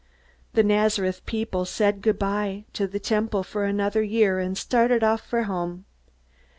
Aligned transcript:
The 0.53 0.63
Nazareth 0.63 1.23
people 1.27 1.63
said 1.63 2.01
good 2.01 2.17
by 2.17 2.65
to 2.73 2.87
the 2.87 2.99
Temple 2.99 3.43
for 3.43 3.65
another 3.65 4.01
year, 4.01 4.39
and 4.39 4.57
started 4.57 5.03
off 5.03 5.21
for 5.21 5.43
home. 5.43 5.85